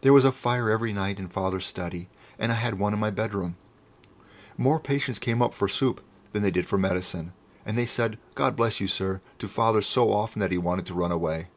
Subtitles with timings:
[0.00, 2.08] There was a fire every night in Father's study,
[2.40, 3.54] and I had one in my bedroom.
[4.58, 7.32] More patients came up for soup than they did for medicine,
[7.64, 10.94] and they said "God bless you, Sir!" to Father so often that he wanted to
[10.94, 11.50] run away.